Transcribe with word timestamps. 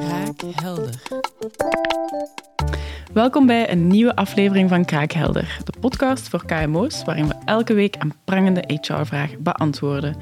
Kraakhelder. 0.00 1.02
Welkom 3.12 3.46
bij 3.46 3.70
een 3.70 3.86
nieuwe 3.86 4.16
aflevering 4.16 4.68
van 4.68 4.84
Kraakhelder, 4.84 5.58
de 5.64 5.72
podcast 5.80 6.28
voor 6.28 6.44
KMO's 6.46 7.04
waarin 7.04 7.28
we 7.28 7.34
elke 7.44 7.74
week 7.74 7.96
een 7.98 8.12
prangende 8.24 8.64
HR-vraag 8.66 9.38
beantwoorden. 9.38 10.16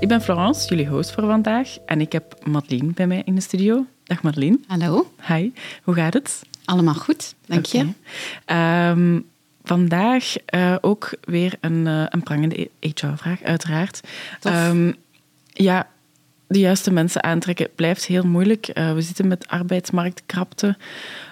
Ik 0.00 0.08
ben 0.08 0.22
Florence, 0.22 0.68
jullie 0.68 0.86
host 0.86 1.12
voor 1.12 1.26
vandaag, 1.26 1.76
en 1.86 2.00
ik 2.00 2.12
heb 2.12 2.46
Madeline 2.46 2.92
bij 2.92 3.06
mij 3.06 3.22
in 3.24 3.34
de 3.34 3.40
studio. 3.40 3.86
Dag 4.04 4.22
Madeline. 4.22 4.58
Hallo. 4.66 5.12
Hi, 5.26 5.50
hoe 5.82 5.94
gaat 5.94 6.14
het? 6.14 6.42
Allemaal 6.64 6.94
goed, 6.94 7.34
dank 7.46 7.66
je. 7.66 7.88
Ehm, 8.44 9.20
vandaag 9.64 10.34
uh, 10.54 10.76
ook 10.80 11.14
weer 11.20 11.56
een, 11.60 11.86
uh, 11.86 12.04
een 12.08 12.22
prangende 12.22 12.70
HR-vraag, 12.80 13.42
uiteraard. 13.42 14.00
Um, 14.46 14.94
ja, 15.52 15.88
de 16.50 16.58
juiste 16.58 16.90
mensen 16.90 17.22
aantrekken 17.22 17.68
blijft 17.74 18.06
heel 18.06 18.22
moeilijk. 18.22 18.70
Uh, 18.74 18.92
we 18.92 19.00
zitten 19.00 19.28
met 19.28 19.48
arbeidsmarktkrapte 19.48 20.76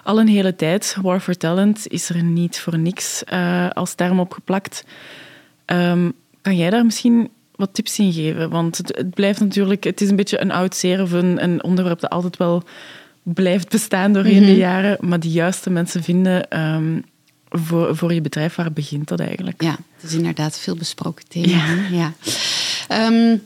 al 0.03 0.19
een 0.19 0.27
hele 0.27 0.55
tijd. 0.55 0.97
War 1.01 1.19
for 1.19 1.37
Talent 1.37 1.87
is 1.87 2.09
er 2.09 2.23
niet 2.23 2.59
voor 2.59 2.77
niks 2.77 3.23
uh, 3.33 3.69
als 3.69 3.93
term 3.93 4.19
opgeplakt. 4.19 4.83
Um, 5.65 6.13
kan 6.41 6.57
jij 6.57 6.69
daar 6.69 6.85
misschien 6.85 7.29
wat 7.55 7.73
tips 7.73 7.99
in 7.99 8.13
geven? 8.13 8.49
Want 8.49 8.77
het, 8.77 8.97
het, 8.97 9.13
blijft 9.13 9.39
natuurlijk, 9.39 9.83
het 9.83 10.01
is 10.01 10.09
een 10.09 10.15
beetje 10.15 10.41
een 10.41 10.51
oud 10.51 10.75
zeer 10.75 11.01
of 11.01 11.11
een, 11.11 11.43
een 11.43 11.63
onderwerp 11.63 11.99
dat 11.99 12.09
altijd 12.09 12.37
wel 12.37 12.63
blijft 13.23 13.69
bestaan 13.69 14.13
doorheen 14.13 14.41
mm 14.41 14.43
-hmm. 14.43 14.53
de 14.53 14.57
jaren. 14.57 14.97
Maar 14.99 15.19
de 15.19 15.31
juiste 15.31 15.69
mensen 15.69 16.03
vinden 16.03 16.59
um, 16.59 17.03
voor, 17.49 17.95
voor 17.95 18.13
je 18.13 18.21
bedrijf, 18.21 18.55
waar 18.55 18.73
begint 18.73 19.07
dat 19.07 19.19
eigenlijk? 19.19 19.63
Ja, 19.63 19.77
het 19.95 20.09
is 20.09 20.13
inderdaad 20.13 20.59
veel 20.59 20.75
besproken 20.75 21.27
thema. 21.27 21.75
Ja. 21.91 22.13
ja. 22.87 23.07
Um, 23.07 23.41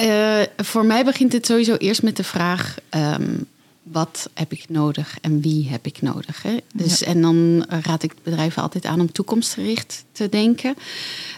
uh, 0.00 0.42
voor 0.56 0.84
mij 0.84 1.04
begint 1.04 1.32
het 1.32 1.46
sowieso 1.46 1.74
eerst 1.74 2.02
met 2.02 2.16
de 2.16 2.24
vraag: 2.24 2.76
um, 2.90 3.46
wat 3.82 4.30
heb 4.34 4.52
ik 4.52 4.64
nodig 4.68 5.18
en 5.20 5.40
wie 5.40 5.68
heb 5.68 5.86
ik 5.86 6.02
nodig? 6.02 6.42
Hè? 6.42 6.56
Dus, 6.74 6.98
ja. 6.98 7.06
En 7.06 7.20
dan 7.20 7.66
raad 7.68 8.02
ik 8.02 8.14
bedrijven 8.22 8.62
altijd 8.62 8.84
aan 8.84 9.00
om 9.00 9.12
toekomstgericht 9.12 10.04
te 10.12 10.28
denken. 10.28 10.74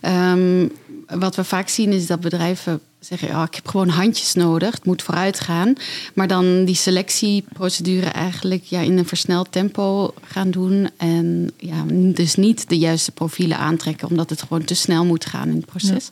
Um, 0.03 0.73
wat 1.07 1.37
we 1.37 1.45
vaak 1.45 1.69
zien 1.69 1.93
is 1.93 2.07
dat 2.07 2.21
bedrijven 2.21 2.81
zeggen: 2.99 3.29
oh, 3.29 3.43
ik 3.47 3.55
heb 3.55 3.69
gewoon 3.69 3.89
handjes 3.89 4.35
nodig, 4.35 4.75
het 4.75 4.85
moet 4.85 5.03
vooruit 5.03 5.41
gaan. 5.41 5.75
Maar 6.15 6.29
dan 6.29 6.65
die 6.65 6.75
selectieprocedure 6.75 8.07
eigenlijk 8.07 8.65
ja, 8.65 8.81
in 8.81 8.99
een 8.99 9.07
versneld 9.07 9.53
tempo 9.53 10.15
gaan 10.23 10.51
doen. 10.51 10.89
En 10.97 11.51
ja, 11.57 11.85
dus 11.89 12.35
niet 12.35 12.69
de 12.69 12.79
juiste 12.79 13.13
profielen 13.13 13.59
aantrekken, 13.59 14.09
omdat 14.09 14.31
het 14.31 14.43
gewoon 14.43 14.65
te 14.65 14.75
snel 14.75 15.05
moet 15.05 15.27
gaan 15.27 15.49
in 15.49 15.57
het 15.57 15.67
proces. 15.67 16.11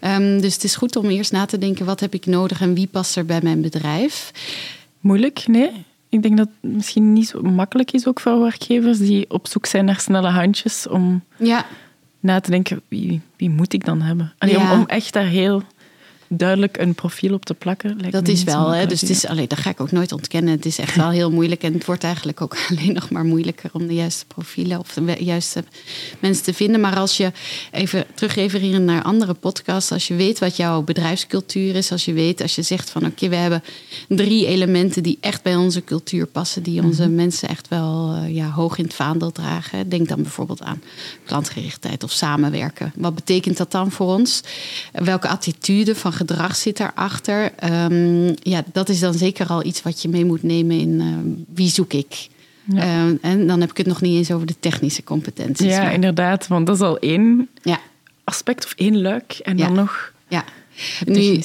Ja. 0.00 0.16
Um, 0.16 0.40
dus 0.40 0.54
het 0.54 0.64
is 0.64 0.76
goed 0.76 0.96
om 0.96 1.08
eerst 1.08 1.32
na 1.32 1.44
te 1.44 1.58
denken: 1.58 1.86
wat 1.86 2.00
heb 2.00 2.14
ik 2.14 2.26
nodig 2.26 2.60
en 2.60 2.74
wie 2.74 2.86
past 2.86 3.16
er 3.16 3.24
bij 3.24 3.40
mijn 3.42 3.60
bedrijf? 3.60 4.30
Moeilijk, 5.00 5.46
nee. 5.46 5.70
Ik 6.08 6.22
denk 6.22 6.36
dat 6.36 6.48
het 6.60 6.72
misschien 6.72 7.12
niet 7.12 7.28
zo 7.28 7.42
makkelijk 7.42 7.90
is 7.90 8.06
ook 8.06 8.20
voor 8.20 8.40
werkgevers 8.40 8.98
die 8.98 9.30
op 9.30 9.48
zoek 9.48 9.66
zijn 9.66 9.84
naar 9.84 10.00
snelle 10.00 10.28
handjes 10.28 10.88
om 10.88 11.22
ja. 11.36 11.66
Na 12.20 12.40
te 12.40 12.50
denken: 12.50 12.80
wie, 12.88 13.20
wie 13.36 13.50
moet 13.50 13.72
ik 13.72 13.84
dan 13.84 14.00
hebben? 14.00 14.32
Allee, 14.38 14.58
ja. 14.58 14.72
om, 14.72 14.80
om 14.80 14.86
echt 14.86 15.12
daar 15.12 15.26
heel 15.26 15.62
duidelijk 16.32 16.78
een 16.78 16.94
profiel 16.94 17.34
op 17.34 17.44
te 17.44 17.54
plakken. 17.54 17.96
Lijkt 17.96 18.12
dat 18.12 18.28
is 18.28 18.44
wel, 18.44 18.68
hè? 18.68 18.86
dus 18.86 19.00
het 19.00 19.10
is, 19.10 19.26
allee, 19.26 19.46
dat 19.46 19.58
ga 19.58 19.70
ik 19.70 19.80
ook 19.80 19.90
nooit 19.90 20.12
ontkennen. 20.12 20.52
Het 20.52 20.66
is 20.66 20.78
echt 20.78 20.96
wel 20.96 21.10
heel 21.10 21.30
moeilijk 21.30 21.62
en 21.62 21.72
het 21.72 21.84
wordt 21.84 22.04
eigenlijk 22.04 22.40
ook 22.40 22.56
alleen 22.68 22.92
nog 22.92 23.10
maar 23.10 23.24
moeilijker 23.24 23.70
om 23.72 23.86
de 23.86 23.94
juiste 23.94 24.26
profielen 24.26 24.78
of 24.78 24.92
de 24.92 25.16
juiste 25.18 25.64
mensen 26.18 26.44
te 26.44 26.54
vinden. 26.54 26.80
Maar 26.80 26.96
als 26.96 27.16
je 27.16 27.32
even 27.70 28.04
terugrefereren 28.14 28.84
naar 28.84 29.02
andere 29.02 29.34
podcasts, 29.34 29.92
als 29.92 30.08
je 30.08 30.14
weet 30.14 30.38
wat 30.38 30.56
jouw 30.56 30.82
bedrijfscultuur 30.82 31.74
is, 31.74 31.92
als 31.92 32.04
je 32.04 32.12
weet, 32.12 32.42
als 32.42 32.54
je 32.54 32.62
zegt 32.62 32.90
van 32.90 33.02
oké, 33.02 33.12
okay, 33.12 33.28
we 33.28 33.36
hebben 33.36 33.62
drie 34.08 34.46
elementen 34.46 35.02
die 35.02 35.18
echt 35.20 35.42
bij 35.42 35.56
onze 35.56 35.84
cultuur 35.84 36.26
passen, 36.26 36.62
die 36.62 36.82
onze 36.82 37.02
mm-hmm. 37.02 37.16
mensen 37.16 37.48
echt 37.48 37.68
wel 37.68 38.14
uh, 38.14 38.34
ja, 38.34 38.50
hoog 38.50 38.78
in 38.78 38.84
het 38.84 38.94
vaandel 38.94 39.32
dragen. 39.32 39.88
Denk 39.88 40.08
dan 40.08 40.22
bijvoorbeeld 40.22 40.62
aan 40.62 40.82
klantgerichtheid 41.24 42.04
of 42.04 42.10
samenwerken. 42.10 42.92
Wat 42.96 43.14
betekent 43.14 43.56
dat 43.56 43.70
dan 43.70 43.90
voor 43.90 44.06
ons? 44.06 44.40
Welke 44.92 45.28
attitude 45.28 45.94
van 45.94 46.12
gedrag 46.20 46.56
zit 46.56 46.76
daarachter. 46.76 47.52
Um, 47.90 48.34
ja, 48.42 48.62
dat 48.72 48.88
is 48.88 49.00
dan 49.00 49.14
zeker 49.14 49.46
al 49.46 49.64
iets 49.64 49.82
wat 49.82 50.02
je 50.02 50.08
mee 50.08 50.24
moet 50.24 50.42
nemen 50.42 50.78
in 50.78 51.00
uh, 51.00 51.16
wie 51.54 51.68
zoek 51.68 51.92
ik. 51.92 52.28
Ja. 52.64 53.06
Uh, 53.06 53.18
en 53.20 53.46
dan 53.46 53.60
heb 53.60 53.70
ik 53.70 53.76
het 53.76 53.86
nog 53.86 54.00
niet 54.00 54.16
eens 54.16 54.30
over 54.30 54.46
de 54.46 54.54
technische 54.60 55.04
competenties. 55.04 55.66
Ja, 55.66 55.82
maar... 55.82 55.92
inderdaad, 55.92 56.46
want 56.46 56.66
dat 56.66 56.76
is 56.76 56.82
al 56.82 56.98
één 56.98 57.48
ja. 57.62 57.78
aspect 58.24 58.64
of 58.64 58.72
één 58.76 59.00
luik. 59.00 59.32
En 59.42 59.58
ja. 59.58 59.66
dan 59.66 59.74
nog. 59.74 60.12
Ja. 60.28 60.44
Nu, 61.04 61.42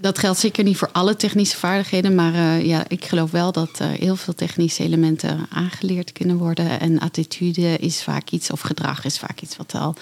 dat 0.00 0.18
geldt 0.18 0.38
zeker 0.38 0.64
niet 0.64 0.76
voor 0.76 0.90
alle 0.92 1.16
technische 1.16 1.56
vaardigheden, 1.56 2.14
maar 2.14 2.34
uh, 2.34 2.64
ja, 2.64 2.84
ik 2.88 3.04
geloof 3.04 3.30
wel 3.30 3.52
dat 3.52 3.78
uh, 3.82 3.88
heel 3.88 4.16
veel 4.16 4.34
technische 4.34 4.82
elementen 4.82 5.46
aangeleerd 5.50 6.12
kunnen 6.12 6.36
worden. 6.36 6.80
En 6.80 6.98
attitude 6.98 7.78
is 7.78 8.02
vaak 8.02 8.30
iets, 8.30 8.50
of 8.50 8.60
gedrag 8.60 9.04
is 9.04 9.18
vaak 9.18 9.40
iets 9.40 9.56
wat 9.56 9.74
al 9.74 9.94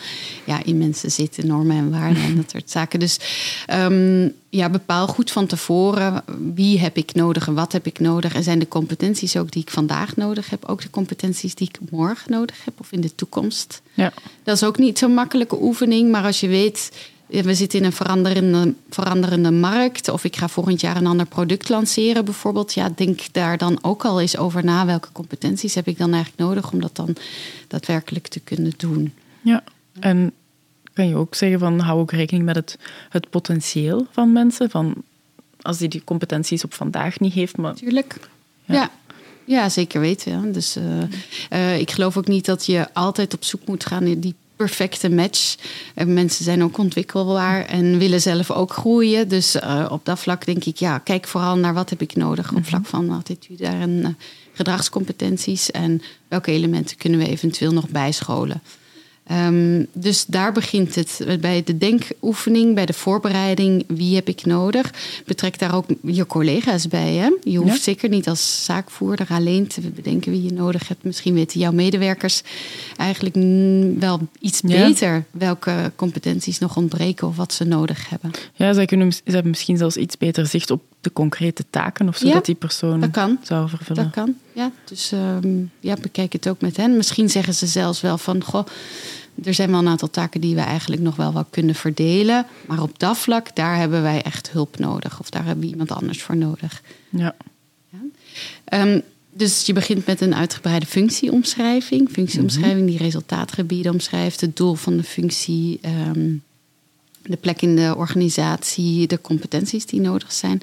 ja, 0.44 0.64
in 0.64 0.78
mensen 0.78 1.10
zit, 1.10 1.44
normen 1.44 1.76
en 1.76 1.90
waarden 1.90 2.22
en 2.22 2.36
dat 2.40 2.50
soort 2.50 2.70
zaken. 2.70 3.00
Dus 3.00 3.18
um, 3.72 4.32
ja, 4.48 4.70
bepaal 4.70 5.06
goed 5.06 5.30
van 5.30 5.46
tevoren 5.46 6.22
wie 6.54 6.80
heb 6.80 6.96
ik 6.96 7.14
nodig 7.14 7.46
en 7.46 7.54
wat 7.54 7.72
heb 7.72 7.86
ik 7.86 7.98
nodig. 7.98 8.34
En 8.34 8.42
zijn 8.42 8.58
de 8.58 8.68
competenties 8.68 9.36
ook 9.36 9.50
die 9.50 9.62
ik 9.62 9.70
vandaag 9.70 10.16
nodig 10.16 10.50
heb, 10.50 10.64
ook 10.64 10.82
de 10.82 10.90
competenties 10.90 11.54
die 11.54 11.68
ik 11.68 11.90
morgen 11.90 12.30
nodig 12.30 12.64
heb 12.64 12.80
of 12.80 12.92
in 12.92 13.00
de 13.00 13.14
toekomst. 13.14 13.82
Ja. 13.94 14.12
Dat 14.42 14.56
is 14.56 14.64
ook 14.64 14.78
niet 14.78 14.98
zo'n 14.98 15.14
makkelijke 15.14 15.62
oefening, 15.62 16.10
maar 16.10 16.24
als 16.24 16.40
je 16.40 16.48
weet 16.48 16.90
we 17.42 17.54
zitten 17.54 17.78
in 17.78 17.84
een 17.84 17.92
veranderende, 17.92 18.74
veranderende 18.90 19.50
markt. 19.50 20.08
Of 20.08 20.24
ik 20.24 20.36
ga 20.36 20.48
volgend 20.48 20.80
jaar 20.80 20.96
een 20.96 21.06
ander 21.06 21.26
product 21.26 21.68
lanceren 21.68 22.24
bijvoorbeeld. 22.24 22.74
Ja, 22.74 22.92
denk 22.96 23.20
daar 23.32 23.58
dan 23.58 23.78
ook 23.82 24.04
al 24.04 24.20
eens 24.20 24.36
over 24.36 24.64
na. 24.64 24.86
Welke 24.86 25.08
competenties 25.12 25.74
heb 25.74 25.86
ik 25.86 25.98
dan 25.98 26.12
eigenlijk 26.12 26.42
nodig 26.42 26.72
om 26.72 26.80
dat 26.80 26.96
dan 26.96 27.16
daadwerkelijk 27.68 28.28
te 28.28 28.40
kunnen 28.40 28.72
doen? 28.76 29.12
Ja, 29.40 29.64
en 30.00 30.32
kan 30.92 31.08
je 31.08 31.16
ook 31.16 31.34
zeggen 31.34 31.58
van 31.58 31.78
hou 31.78 32.00
ook 32.00 32.12
rekening 32.12 32.44
met 32.44 32.56
het, 32.56 32.78
het 33.08 33.30
potentieel 33.30 34.06
van 34.10 34.32
mensen. 34.32 34.70
Van 34.70 34.94
als 35.62 35.78
die 35.78 35.88
die 35.88 36.04
competenties 36.04 36.64
op 36.64 36.74
vandaag 36.74 37.20
niet 37.20 37.32
heeft. 37.32 37.56
Maar... 37.56 37.74
Tuurlijk, 37.74 38.18
ja. 38.64 38.74
ja. 38.74 38.90
Ja, 39.46 39.68
zeker 39.68 40.00
weten. 40.00 40.32
Ja. 40.32 40.52
Dus 40.52 40.76
uh, 40.76 41.02
uh, 41.52 41.78
ik 41.78 41.90
geloof 41.90 42.16
ook 42.16 42.28
niet 42.28 42.44
dat 42.44 42.66
je 42.66 42.86
altijd 42.92 43.34
op 43.34 43.44
zoek 43.44 43.66
moet 43.66 43.86
gaan 43.86 44.02
in 44.02 44.20
die 44.20 44.34
perfecte 44.56 45.10
match. 45.10 45.54
En 45.94 46.14
mensen 46.14 46.44
zijn 46.44 46.62
ook 46.62 46.78
ontwikkelbaar 46.78 47.64
en 47.64 47.98
willen 47.98 48.20
zelf 48.20 48.50
ook 48.50 48.72
groeien. 48.72 49.28
Dus 49.28 49.56
uh, 49.56 49.86
op 49.90 50.04
dat 50.04 50.18
vlak 50.18 50.46
denk 50.46 50.64
ik, 50.64 50.76
ja, 50.76 50.98
kijk 50.98 51.26
vooral 51.26 51.56
naar 51.56 51.74
wat 51.74 51.90
heb 51.90 52.00
ik 52.00 52.16
nodig 52.16 52.52
op 52.52 52.66
vlak 52.66 52.86
van 52.86 53.10
attitude 53.10 53.66
en 53.66 53.90
uh, 53.90 54.08
gedragscompetenties. 54.52 55.70
En 55.70 56.02
welke 56.28 56.50
elementen 56.50 56.96
kunnen 56.96 57.18
we 57.18 57.28
eventueel 57.28 57.72
nog 57.72 57.88
bijscholen. 57.88 58.62
Um, 59.32 59.86
dus 59.92 60.26
daar 60.26 60.52
begint 60.52 60.94
het. 60.94 61.26
Bij 61.40 61.62
de 61.64 61.78
denkoefening, 61.78 62.74
bij 62.74 62.86
de 62.86 62.92
voorbereiding, 62.92 63.84
wie 63.86 64.14
heb 64.14 64.28
ik 64.28 64.44
nodig? 64.44 64.92
Betrek 65.26 65.58
daar 65.58 65.74
ook 65.74 65.86
je 66.02 66.26
collega's 66.26 66.88
bij. 66.88 67.12
Hè? 67.12 67.30
Je 67.42 67.58
hoeft 67.58 67.76
ja. 67.76 67.82
zeker 67.82 68.08
niet 68.08 68.28
als 68.28 68.64
zaakvoerder 68.64 69.26
alleen 69.28 69.66
te 69.66 69.80
bedenken 69.80 70.32
wie 70.32 70.42
je 70.42 70.52
nodig 70.52 70.88
hebt. 70.88 71.04
Misschien 71.04 71.34
weten 71.34 71.60
jouw 71.60 71.72
medewerkers 71.72 72.42
eigenlijk 72.96 73.34
wel 74.00 74.20
iets 74.40 74.60
ja. 74.66 74.86
beter 74.86 75.24
welke 75.30 75.92
competenties 75.96 76.58
nog 76.58 76.76
ontbreken 76.76 77.26
of 77.26 77.36
wat 77.36 77.52
ze 77.52 77.64
nodig 77.64 78.08
hebben. 78.08 78.30
Ja, 78.54 78.72
zij, 78.72 78.86
kunnen, 78.86 79.12
ze 79.12 79.20
hebben 79.24 79.50
misschien 79.50 79.76
zelfs 79.76 79.96
iets 79.96 80.18
beter 80.18 80.46
zicht 80.46 80.70
op 80.70 80.82
de 81.00 81.12
concrete 81.12 81.64
taken 81.70 82.08
of 82.08 82.16
zo 82.16 82.26
ja, 82.26 82.32
dat 82.32 82.44
die 82.44 82.54
persoon 82.54 83.00
dat 83.00 83.10
kan. 83.10 83.38
zou 83.42 83.68
vervullen. 83.68 84.02
Dat 84.02 84.12
kan, 84.12 84.34
ja. 84.52 84.70
Dus 84.84 85.12
um, 85.12 85.70
ja, 85.80 85.96
bekijk 86.00 86.32
het 86.32 86.48
ook 86.48 86.60
met 86.60 86.76
hen. 86.76 86.96
Misschien 86.96 87.30
zeggen 87.30 87.54
ze 87.54 87.66
zelfs 87.66 88.00
wel 88.00 88.18
van, 88.18 88.44
goh, 88.44 88.66
er 89.42 89.54
zijn 89.54 89.70
wel 89.70 89.78
een 89.78 89.88
aantal 89.88 90.10
taken 90.10 90.40
die 90.40 90.54
we 90.54 90.60
eigenlijk 90.60 91.02
nog 91.02 91.16
wel 91.16 91.32
wat 91.32 91.46
kunnen 91.50 91.74
verdelen. 91.74 92.46
Maar 92.66 92.82
op 92.82 92.98
dat 92.98 93.18
vlak, 93.18 93.56
daar 93.56 93.76
hebben 93.76 94.02
wij 94.02 94.22
echt 94.22 94.50
hulp 94.50 94.78
nodig. 94.78 95.20
Of 95.20 95.30
daar 95.30 95.44
hebben 95.44 95.64
we 95.64 95.70
iemand 95.70 95.92
anders 95.92 96.22
voor 96.22 96.36
nodig. 96.36 96.82
Ja. 97.08 97.34
ja. 97.88 98.82
Um, 98.82 99.02
dus 99.32 99.66
je 99.66 99.72
begint 99.72 100.06
met 100.06 100.20
een 100.20 100.34
uitgebreide 100.34 100.86
functieomschrijving. 100.86 102.08
Functieomschrijving 102.10 102.86
die 102.86 102.98
resultaatgebieden 102.98 103.92
omschrijft. 103.92 104.40
Het 104.40 104.56
doel 104.56 104.74
van 104.74 104.96
de 104.96 105.02
functie. 105.02 105.80
Um, 106.16 106.42
de 107.26 107.36
plek 107.36 107.62
in 107.62 107.76
de 107.76 107.94
organisatie, 107.96 109.06
de 109.06 109.20
competenties 109.20 109.86
die 109.86 110.00
nodig 110.00 110.32
zijn. 110.32 110.60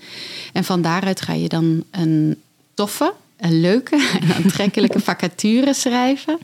En 0.53 0.63
van 0.63 0.81
daaruit 0.81 1.21
ga 1.21 1.33
je 1.33 1.47
dan 1.47 1.83
een 1.91 2.37
toffe, 2.73 3.13
een 3.41 3.59
leuke 3.59 4.09
en 4.21 4.33
aantrekkelijke 4.33 4.99
vacature 5.09 5.73
schrijven. 5.73 6.39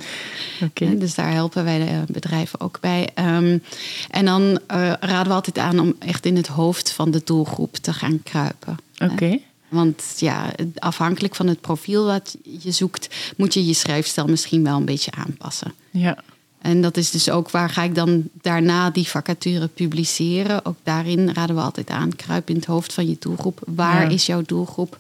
Okay. 0.64 0.98
Dus 0.98 1.16
daar 1.16 1.32
helpen 1.32 1.64
wij 1.64 1.80
de 1.80 2.14
bedrijven 2.14 2.60
ook 2.60 2.80
bij. 2.80 3.10
Um, 3.16 3.64
en 4.10 4.26
dan 4.26 4.42
uh, 4.42 4.58
raden 5.00 5.28
we 5.28 5.34
altijd 5.34 5.58
aan 5.58 5.80
om 5.80 5.96
echt 6.00 6.26
in 6.26 6.36
het 6.36 6.48
hoofd 6.48 6.92
van 6.92 7.12
de 7.12 7.22
doelgroep 7.24 7.76
te 7.76 7.94
gaan 7.94 8.24
kruipen. 8.24 8.78
Oké. 9.00 9.12
Okay. 9.12 9.42
Want 9.68 10.04
ja, 10.18 10.52
afhankelijk 10.76 11.36
van 11.36 11.48
het 11.48 11.62
profiel 11.62 12.06
wat 12.06 12.38
je 12.60 12.72
zoekt, 12.72 13.34
moet 13.38 13.54
je 13.54 13.66
je 13.66 13.74
schrijfstijl 13.74 14.28
misschien 14.28 14.64
wel 14.64 14.76
een 14.76 14.86
beetje 14.86 15.12
aanpassen. 15.12 15.74
Ja. 15.92 16.18
En 16.62 16.82
dat 16.82 16.98
is 16.98 17.12
dus 17.12 17.30
ook 17.30 17.50
waar 17.50 17.70
ga 17.70 17.84
ik 17.84 17.96
dan 17.96 18.24
daarna 18.42 18.90
die 18.90 19.08
vacature 19.08 19.68
publiceren. 19.68 20.66
Ook 20.66 20.78
daarin 20.84 21.32
raden 21.34 21.56
we 21.56 21.62
altijd 21.62 21.90
aan, 21.90 22.16
kruip 22.16 22.50
in 22.50 22.56
het 22.56 22.66
hoofd 22.66 22.94
van 22.94 23.10
je 23.10 23.16
doelgroep. 23.20 23.62
Waar 23.66 24.02
ja. 24.02 24.10
is 24.10 24.26
jouw 24.26 24.42
doelgroep? 24.42 24.98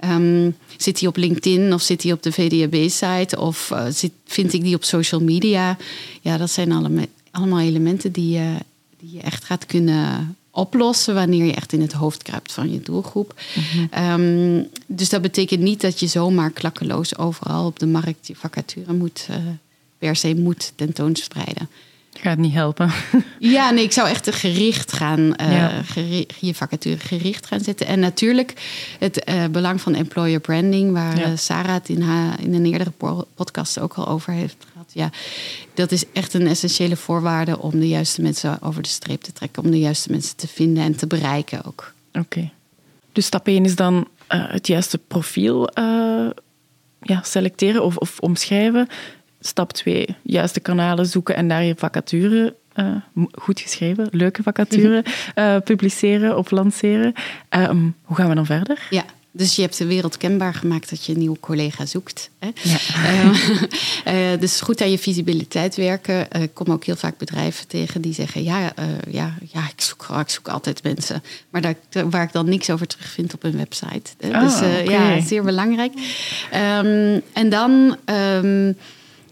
Ehm, 0.00 0.50
zit 0.76 0.98
die 0.98 1.08
op 1.08 1.16
LinkedIn 1.16 1.72
of 1.72 1.82
zit 1.82 2.00
die 2.00 2.12
op 2.12 2.22
de 2.22 2.32
VDAB-site 2.32 3.38
of 3.38 3.70
uh, 3.72 3.86
zit, 3.90 4.12
vind 4.26 4.52
ik 4.52 4.62
die 4.62 4.74
op 4.74 4.84
social 4.84 5.20
media? 5.20 5.76
Ja, 6.20 6.36
dat 6.36 6.50
zijn 6.50 6.72
allemaal, 6.72 7.04
allemaal 7.30 7.60
elementen 7.60 8.12
die, 8.12 8.38
uh, 8.38 8.46
die 8.98 9.12
je 9.12 9.20
echt 9.20 9.44
gaat 9.44 9.66
kunnen 9.66 10.36
oplossen 10.50 11.14
wanneer 11.14 11.44
je 11.44 11.54
echt 11.54 11.72
in 11.72 11.80
het 11.80 11.92
hoofd 11.92 12.22
kruipt 12.22 12.52
van 12.52 12.72
je 12.72 12.80
doelgroep. 12.80 13.40
Mhm. 13.54 14.20
um, 14.20 14.68
dus 14.86 15.08
dat 15.08 15.22
betekent 15.22 15.60
niet 15.60 15.80
dat 15.80 16.00
je 16.00 16.06
zomaar 16.06 16.50
klakkeloos 16.50 17.18
overal 17.18 17.66
op 17.66 17.78
de 17.78 17.86
markt 17.86 18.26
je 18.26 18.34
vacature 18.36 18.92
moet, 18.92 19.26
uh, 19.30 19.36
per 19.98 20.16
se 20.16 20.34
moet 20.34 20.72
tentoonspreiden. 20.76 21.68
Gaat 22.22 22.38
niet 22.38 22.52
helpen. 22.52 22.90
Ja, 23.38 23.70
nee, 23.70 23.84
ik 23.84 23.92
zou 23.92 24.08
echt 24.08 24.34
gericht 24.34 24.92
gaan, 24.92 25.34
uh, 25.40 25.78
gericht, 25.84 26.34
je 26.40 26.54
vacature 26.54 26.98
gericht 26.98 27.46
gaan 27.46 27.60
zetten. 27.60 27.86
En 27.86 28.00
natuurlijk 28.00 28.54
het 28.98 29.28
uh, 29.28 29.44
belang 29.46 29.80
van 29.80 29.94
employer 29.94 30.40
branding, 30.40 30.92
waar 30.92 31.18
ja. 31.18 31.36
Sarah 31.36 31.74
het 31.74 31.88
in, 31.88 32.02
haar, 32.02 32.40
in 32.40 32.54
een 32.54 32.66
eerdere 32.66 32.92
podcast 33.34 33.78
ook 33.78 33.94
al 33.94 34.08
over 34.08 34.32
heeft 34.32 34.56
gehad. 34.72 34.90
Ja, 34.92 35.10
dat 35.74 35.92
is 35.92 36.04
echt 36.12 36.34
een 36.34 36.46
essentiële 36.46 36.96
voorwaarde 36.96 37.58
om 37.58 37.70
de 37.70 37.88
juiste 37.88 38.22
mensen 38.22 38.62
over 38.62 38.82
de 38.82 38.88
streep 38.88 39.22
te 39.22 39.32
trekken, 39.32 39.62
om 39.62 39.70
de 39.70 39.78
juiste 39.78 40.10
mensen 40.10 40.36
te 40.36 40.48
vinden 40.48 40.82
en 40.82 40.96
te 40.96 41.06
bereiken 41.06 41.64
ook. 41.64 41.92
Oké. 42.08 42.18
Okay. 42.18 42.52
Dus 43.12 43.26
stap 43.26 43.46
1 43.46 43.64
is 43.64 43.76
dan 43.76 43.94
uh, 43.94 44.44
het 44.52 44.66
juiste 44.66 44.98
profiel 44.98 45.70
ja, 47.02 47.22
selecteren 47.22 47.84
of, 47.84 47.96
of 47.96 48.18
omschrijven 48.18 48.88
stap 49.40 49.72
2, 49.72 50.16
juiste 50.22 50.60
kanalen 50.60 51.06
zoeken 51.06 51.36
en 51.36 51.48
daar 51.48 51.64
je 51.64 51.74
vacature, 51.76 52.54
uh, 52.74 53.26
goed 53.32 53.60
geschreven, 53.60 54.08
leuke 54.10 54.42
vacature, 54.42 55.04
uh, 55.34 55.56
publiceren 55.70 56.38
of 56.38 56.50
lanceren. 56.50 57.14
Um, 57.50 57.94
hoe 58.02 58.16
gaan 58.16 58.28
we 58.28 58.34
dan 58.34 58.46
verder? 58.46 58.86
Ja. 58.90 59.04
Dus 59.32 59.56
je 59.56 59.62
hebt 59.62 59.78
de 59.78 59.86
wereld 59.86 60.16
kenbaar 60.16 60.54
gemaakt 60.54 60.90
dat 60.90 61.04
je 61.04 61.12
een 61.12 61.18
nieuwe 61.18 61.40
collega 61.40 61.86
zoekt. 61.86 62.30
Hè? 62.38 62.48
Ja. 62.62 62.78
Uh, 64.06 64.38
dus 64.40 64.60
goed 64.60 64.80
aan 64.80 64.90
je 64.90 64.98
visibiliteit 64.98 65.76
werken. 65.76 66.28
Ik 66.30 66.54
kom 66.54 66.72
ook 66.72 66.84
heel 66.84 66.96
vaak 66.96 67.18
bedrijven 67.18 67.68
tegen 67.68 68.00
die 68.00 68.14
zeggen: 68.14 68.42
Ja, 68.42 68.72
ja, 69.10 69.34
ja 69.52 69.60
ik, 69.60 69.80
zoek, 69.80 70.08
ik 70.20 70.28
zoek 70.28 70.48
altijd 70.48 70.82
mensen. 70.82 71.22
Maar 71.50 71.60
daar, 71.60 72.10
waar 72.10 72.22
ik 72.22 72.32
dan 72.32 72.48
niks 72.48 72.70
over 72.70 72.86
terugvind 72.86 73.34
op 73.34 73.44
een 73.44 73.56
website. 73.56 74.10
Oh, 74.20 74.40
dus 74.40 74.56
okay. 74.56 74.84
ja, 74.84 75.20
zeer 75.20 75.42
belangrijk. 75.42 75.92
Um, 76.54 77.22
en 77.32 77.48
dan. 77.48 77.96
Um, 78.04 78.76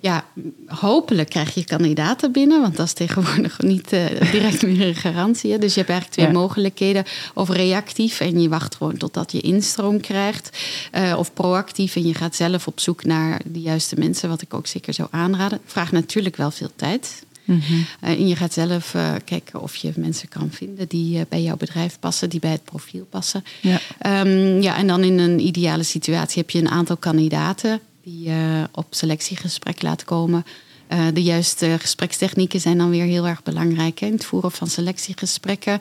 ja, 0.01 0.25
hopelijk 0.67 1.29
krijg 1.29 1.55
je 1.55 1.65
kandidaten 1.65 2.33
binnen, 2.33 2.61
want 2.61 2.77
dat 2.77 2.87
is 2.87 2.93
tegenwoordig 2.93 3.61
niet 3.73 3.93
uh, 3.93 4.05
direct 4.33 4.63
meer 4.63 4.87
een 4.87 4.95
garantie. 4.95 5.59
Dus 5.59 5.75
je 5.75 5.81
hebt 5.81 5.93
eigenlijk 5.93 6.21
twee 6.21 6.27
ja. 6.27 6.33
mogelijkheden. 6.33 7.05
Of 7.35 7.49
reactief 7.49 8.21
en 8.21 8.41
je 8.41 8.49
wacht 8.49 8.75
gewoon 8.75 8.97
totdat 8.97 9.33
je 9.33 9.41
instroom 9.41 10.01
krijgt. 10.01 10.59
Uh, 10.95 11.15
of 11.19 11.33
proactief 11.33 11.97
en 11.97 12.07
je 12.07 12.15
gaat 12.15 12.37
zelf 12.37 12.67
op 12.67 12.81
zoek 12.81 13.05
naar 13.05 13.41
de 13.45 13.61
juiste 13.61 13.97
mensen, 13.99 14.29
wat 14.29 14.43
ik 14.43 14.55
ook 14.55 14.67
zeker 14.67 14.95
zou 14.95 15.09
aanraden. 15.11 15.61
Vraagt 15.65 15.93
natuurlijk 15.93 16.37
wel 16.37 16.51
veel 16.51 16.71
tijd. 16.77 17.27
Mm 17.45 17.61
-hmm. 17.67 17.87
uh, 18.05 18.11
en 18.11 18.29
je 18.29 18.37
gaat 18.37 18.53
zelf 18.53 18.95
kijken 19.25 19.63
of 19.63 19.77
je 19.77 19.93
mensen 19.97 20.29
kan 20.29 20.51
vinden 20.53 20.89
die 20.89 21.27
bij 21.29 21.43
jouw 21.43 21.57
bedrijf 21.57 21.99
passen, 22.01 22.31
die 22.31 22.41
bij 22.41 22.51
het 22.51 22.65
profiel 22.65 23.07
passen. 23.11 23.45
Ja. 23.61 23.81
Um, 24.23 24.63
ja, 24.63 24.77
en 24.77 24.87
dan 24.87 25.03
in 25.03 25.19
een 25.19 25.41
ideale 25.41 25.83
situatie 25.83 26.43
heb 26.43 26.51
je 26.51 26.59
een 26.59 26.69
aantal 26.69 26.97
kandidaten 26.97 27.81
die 28.09 28.29
uh, 28.29 28.65
op 28.73 28.87
selectiegesprek 28.91 29.83
laat 29.83 30.05
komen. 30.05 30.45
Uh, 30.93 31.07
de 31.13 31.23
juiste 31.23 31.77
gesprekstechnieken 31.79 32.61
zijn 32.61 32.79
dan 32.79 32.91
weer 32.91 33.05
heel 33.05 33.27
erg 33.27 33.43
belangrijk 33.43 33.99
hè, 33.99 34.07
in 34.07 34.13
het 34.13 34.25
voeren 34.25 34.51
van 34.51 34.67
selectiegesprekken. 34.67 35.81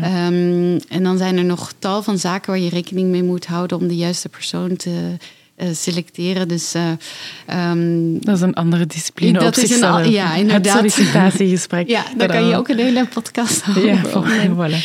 Ja. 0.00 0.26
Um, 0.26 0.78
en 0.88 1.02
dan 1.02 1.18
zijn 1.18 1.36
er 1.36 1.44
nog 1.44 1.72
tal 1.78 2.02
van 2.02 2.18
zaken 2.18 2.50
waar 2.50 2.60
je 2.60 2.68
rekening 2.68 3.08
mee 3.08 3.22
moet 3.22 3.46
houden 3.46 3.78
om 3.78 3.88
de 3.88 3.96
juiste 3.96 4.28
persoon 4.28 4.76
te 4.76 5.16
selecteren. 5.72 6.48
Dus, 6.48 6.74
um, 7.50 8.20
dat 8.20 8.36
is 8.36 8.42
een 8.42 8.54
andere 8.54 8.86
discipline 8.86 9.38
dat 9.38 9.56
op 9.56 9.62
is 9.62 9.68
zichzelf. 9.68 10.04
Een, 10.04 10.10
ja, 10.10 10.34
inderdaad. 10.34 10.82
Het 10.82 10.92
sollicitatiegesprek. 10.92 11.88
ja, 11.98 12.04
daar 12.16 12.28
kan 12.28 12.46
je 12.46 12.56
ook 12.56 12.68
een 12.68 12.78
hele 12.78 13.06
podcast 13.06 13.68
over 13.68 13.86
ja, 13.86 14.02
voilà. 14.56 14.80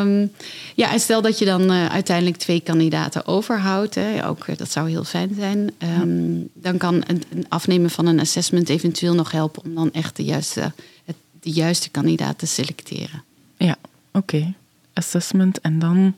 um, 0.00 0.30
ja, 0.78 0.92
en 0.92 1.00
stel 1.00 1.22
dat 1.22 1.38
je 1.38 1.44
dan 1.44 1.72
uh, 1.72 1.86
uiteindelijk 1.86 2.36
twee 2.36 2.60
kandidaten 2.60 3.26
overhoudt, 3.26 3.94
hè, 3.94 4.28
ook 4.28 4.58
dat 4.58 4.70
zou 4.70 4.90
heel 4.90 5.04
fijn 5.04 5.34
zijn, 5.38 5.70
um, 6.00 6.48
dan 6.54 6.76
kan 6.76 6.94
een, 6.94 7.22
een, 7.30 7.46
afnemen 7.48 7.90
van 7.90 8.06
een 8.06 8.20
assessment 8.20 8.68
eventueel 8.68 9.14
nog 9.14 9.30
helpen 9.30 9.62
om 9.64 9.74
dan 9.74 9.92
echt 9.92 10.16
de 10.16 10.24
juiste, 10.24 10.72
het, 11.04 11.16
de 11.40 11.50
juiste 11.50 11.88
kandidaat 11.88 12.38
te 12.38 12.46
selecteren. 12.46 13.22
Ja, 13.56 13.76
oké. 14.12 14.36
Okay. 14.36 14.54
Assessment 14.98 15.60
en 15.60 15.78
dan, 15.78 16.16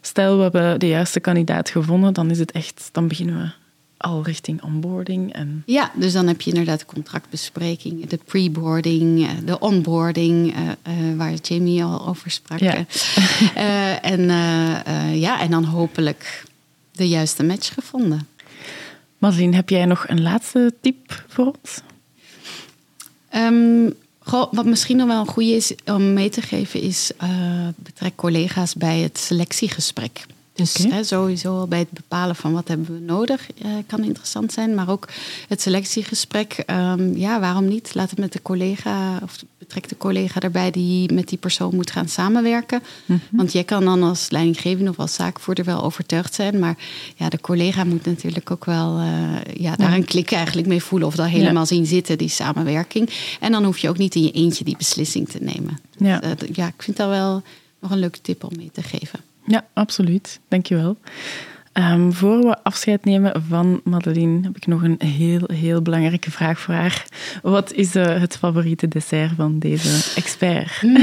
stel 0.00 0.36
we 0.36 0.42
hebben 0.42 0.78
de 0.78 0.88
juiste 0.88 1.20
kandidaat 1.20 1.70
gevonden, 1.70 2.12
dan 2.12 2.30
is 2.30 2.38
het 2.38 2.52
echt, 2.52 2.88
dan 2.92 3.08
beginnen 3.08 3.36
we 3.36 3.50
al 3.96 4.22
richting 4.22 4.62
onboarding. 4.62 5.32
En... 5.32 5.62
Ja, 5.66 5.92
dus 5.94 6.12
dan 6.12 6.26
heb 6.26 6.40
je 6.40 6.50
inderdaad 6.50 6.78
de 6.78 6.86
contractbespreking, 6.86 8.06
de 8.06 8.18
preboarding, 8.24 9.26
eh, 9.26 9.30
de 9.44 9.58
onboarding, 9.58 10.56
uh, 10.56 10.62
uh, 10.62 11.16
waar 11.16 11.34
Jamie 11.42 11.84
al 11.84 12.06
over 12.06 12.30
sprak. 12.30 12.58
Ja. 12.58 12.84
uh, 13.56 14.04
en, 14.04 14.24
ja, 15.18 15.40
en 15.40 15.50
dan 15.50 15.64
hopelijk 15.64 16.44
de 16.92 17.08
juiste 17.08 17.42
match 17.42 17.74
gevonden. 17.74 18.26
Marlene, 19.18 19.54
heb 19.54 19.68
jij 19.68 19.84
nog 19.84 20.08
een 20.08 20.22
laatste 20.22 20.74
tip 20.80 21.24
voor 21.28 21.46
ons? 21.46 21.80
Um, 23.34 23.94
wat 24.50 24.64
misschien 24.64 24.96
nog 24.96 25.06
wel 25.06 25.20
een 25.20 25.26
goede 25.26 25.52
is 25.52 25.74
om 25.84 26.12
mee 26.12 26.28
te 26.28 26.42
geven, 26.42 26.80
is 26.80 27.10
betrek 27.76 28.16
collega's 28.16 28.74
bij 28.74 28.98
het 28.98 29.18
selectiegesprek. 29.18 30.26
Dus 30.54 30.76
okay. 30.76 30.90
hè, 30.90 31.04
sowieso 31.04 31.58
al 31.58 31.66
bij 31.66 31.78
het 31.78 31.90
bepalen 31.90 32.36
van 32.36 32.52
wat 32.52 32.68
hebben 32.68 32.86
we 32.94 33.00
nodig 33.00 33.48
uh, 33.64 33.70
kan 33.86 34.04
interessant 34.04 34.52
zijn. 34.52 34.74
Maar 34.74 34.88
ook 34.90 35.08
het 35.48 35.60
selectiegesprek. 35.60 36.64
Um, 36.66 37.16
ja, 37.16 37.40
waarom 37.40 37.68
niet? 37.68 37.94
Laat 37.94 38.10
het 38.10 38.18
met 38.18 38.32
de 38.32 38.42
collega 38.42 39.18
of 39.22 39.44
betrek 39.58 39.88
de 39.88 39.96
collega 39.96 40.40
erbij 40.40 40.70
die 40.70 41.12
met 41.12 41.28
die 41.28 41.38
persoon 41.38 41.74
moet 41.74 41.90
gaan 41.90 42.08
samenwerken. 42.08 42.82
Mm 43.04 43.20
-hmm. 43.28 43.38
Want 43.38 43.52
jij 43.52 43.64
kan 43.64 43.84
dan 43.84 44.02
als 44.02 44.30
leidinggevende 44.30 44.90
of 44.90 44.98
als 44.98 45.14
zaakvoerder 45.14 45.64
wel 45.64 45.82
overtuigd 45.82 46.34
zijn. 46.34 46.58
Maar 46.58 46.76
ja, 47.16 47.28
de 47.28 47.40
collega 47.40 47.84
moet 47.84 48.06
natuurlijk 48.06 48.50
ook 48.50 48.64
wel 48.64 49.00
uh, 49.00 49.44
ja, 49.54 49.76
daar 49.76 49.92
een 49.92 50.04
klik 50.04 50.32
eigenlijk 50.32 50.68
mee 50.68 50.82
voelen. 50.82 51.08
Of 51.08 51.14
dat 51.14 51.26
helemaal 51.26 51.62
ja. 51.62 51.64
zien 51.64 51.86
zitten, 51.86 52.18
die 52.18 52.28
samenwerking. 52.28 53.10
En 53.40 53.52
dan 53.52 53.64
hoef 53.64 53.78
je 53.78 53.88
ook 53.88 53.98
niet 53.98 54.14
in 54.14 54.22
je 54.22 54.32
eentje 54.32 54.64
die 54.64 54.76
beslissing 54.76 55.28
te 55.28 55.38
nemen. 55.40 55.78
Ja, 55.96 56.18
dus, 56.18 56.48
uh, 56.48 56.54
ja 56.54 56.66
ik 56.66 56.82
vind 56.82 56.96
dat 56.96 57.08
wel 57.08 57.42
nog 57.80 57.90
een 57.90 57.98
leuke 57.98 58.20
tip 58.20 58.44
om 58.44 58.52
mee 58.56 58.70
te 58.72 58.82
geven. 58.82 59.20
Ja, 59.52 59.64
absoluut. 59.72 60.40
Dankjewel. 60.48 60.96
Um, 61.72 62.12
voor 62.12 62.38
we 62.38 62.62
afscheid 62.62 63.04
nemen 63.04 63.42
van 63.48 63.80
Madeleine, 63.84 64.40
heb 64.42 64.56
ik 64.56 64.66
nog 64.66 64.82
een 64.82 64.96
heel, 64.98 65.40
heel 65.46 65.82
belangrijke 65.82 66.30
vraag 66.30 66.58
voor 66.58 66.74
haar. 66.74 67.04
Wat 67.42 67.72
is 67.72 67.96
uh, 67.96 68.20
het 68.20 68.36
favoriete 68.36 68.88
dessert 68.88 69.32
van 69.36 69.58
deze 69.58 70.12
expert? 70.16 70.82
Mm. 70.82 70.96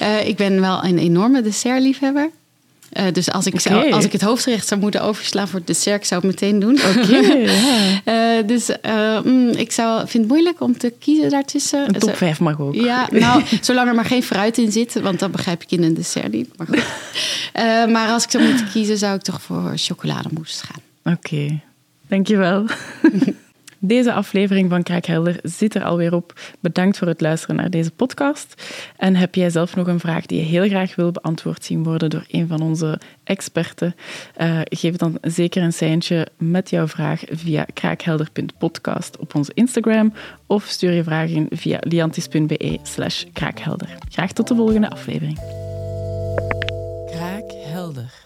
uh, 0.00 0.26
ik 0.30 0.36
ben 0.36 0.60
wel 0.60 0.84
een 0.84 0.98
enorme 0.98 1.42
dessertliefhebber. 1.42 2.30
Uh, 2.96 3.02
dus 3.12 3.30
als 3.30 3.46
ik, 3.46 3.54
okay. 3.54 3.80
zou, 3.80 3.92
als 3.92 4.04
ik 4.04 4.12
het 4.12 4.22
hoofdgerecht 4.22 4.66
zou 4.66 4.80
moeten 4.80 5.02
overslaan 5.02 5.48
voor 5.48 5.58
het 5.58 5.66
dessert, 5.66 6.06
zou 6.06 6.24
ik 6.24 6.30
het 6.30 6.40
meteen 6.40 6.60
doen. 6.60 6.74
Okay, 6.74 7.44
uh, 8.40 8.46
dus 8.46 8.70
uh, 8.70 9.22
mm, 9.22 9.48
ik 9.48 9.72
zou, 9.72 9.98
vind 9.98 10.22
het 10.22 10.32
moeilijk 10.32 10.60
om 10.60 10.78
te 10.78 10.92
kiezen 10.98 11.30
daartussen. 11.30 11.86
Een 11.86 11.98
top 11.98 12.16
5 12.16 12.40
mag 12.40 12.60
ook. 12.60 12.74
Ja, 12.74 13.08
nou, 13.12 13.42
zolang 13.60 13.88
er 13.88 13.94
maar 13.94 14.04
geen 14.04 14.22
fruit 14.22 14.58
in 14.58 14.72
zit, 14.72 15.00
want 15.00 15.18
dat 15.18 15.30
begrijp 15.30 15.62
ik 15.62 15.70
in 15.70 15.82
een 15.82 15.94
dessert 15.94 16.32
niet. 16.32 16.48
Maar, 16.56 16.66
goed. 16.66 16.84
maar 17.92 18.08
als 18.08 18.24
ik 18.24 18.30
zou 18.30 18.44
moeten 18.44 18.70
kiezen, 18.70 18.98
zou 18.98 19.14
ik 19.14 19.22
toch 19.22 19.42
voor 19.42 19.72
chocolademousse 19.74 20.66
gaan. 20.66 21.14
Oké, 21.14 21.34
okay. 21.34 21.60
dankjewel. 22.08 22.64
Deze 23.86 24.12
aflevering 24.12 24.70
van 24.70 24.82
Kraakhelder 24.82 25.38
zit 25.42 25.74
er 25.74 25.84
alweer 25.84 26.14
op. 26.14 26.40
Bedankt 26.60 26.98
voor 26.98 27.08
het 27.08 27.20
luisteren 27.20 27.56
naar 27.56 27.70
deze 27.70 27.90
podcast. 27.90 28.62
En 28.96 29.16
heb 29.16 29.34
jij 29.34 29.50
zelf 29.50 29.76
nog 29.76 29.86
een 29.86 30.00
vraag 30.00 30.26
die 30.26 30.38
je 30.38 30.44
heel 30.44 30.68
graag 30.68 30.94
wil 30.94 31.12
beantwoord 31.12 31.64
zien 31.64 31.84
worden 31.84 32.10
door 32.10 32.24
een 32.30 32.46
van 32.46 32.60
onze 32.60 33.00
experten? 33.24 33.94
Uh, 34.40 34.60
geef 34.64 34.96
dan 34.96 35.18
zeker 35.20 35.62
een 35.62 35.72
seintje 35.72 36.28
met 36.38 36.70
jouw 36.70 36.88
vraag 36.88 37.22
via 37.30 37.66
kraakhelder.podcast 37.74 39.18
op 39.18 39.34
onze 39.34 39.52
Instagram 39.54 40.12
of 40.46 40.64
stuur 40.64 40.92
je 40.92 41.04
vraag 41.04 41.28
in 41.28 41.46
via 41.50 41.78
liantis.be 41.80 42.78
kraakhelder. 43.32 43.88
Graag 44.08 44.32
tot 44.32 44.48
de 44.48 44.54
volgende 44.54 44.90
aflevering. 44.90 45.38
Kraakhelder. 47.10 48.25